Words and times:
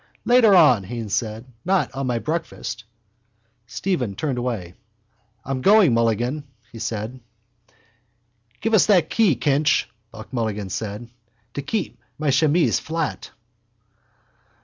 —Later 0.25 0.55
on, 0.55 0.83
Haines 0.85 1.13
said. 1.13 1.45
Not 1.63 1.93
on 1.93 2.07
my 2.07 2.17
breakfast. 2.17 2.85
Stephen 3.67 4.15
turned 4.15 4.39
away. 4.39 4.73
—I'm 5.45 5.61
going, 5.61 5.93
Mulligan, 5.93 6.43
he 6.71 6.79
said. 6.79 7.19
—Give 8.61 8.73
us 8.73 8.87
that 8.87 9.11
key, 9.11 9.35
Kinch, 9.35 9.87
Buck 10.11 10.33
Mulligan 10.33 10.71
said, 10.71 11.07
to 11.53 11.61
keep 11.61 11.99
my 12.17 12.31
chemise 12.31 12.79
flat. 12.79 13.29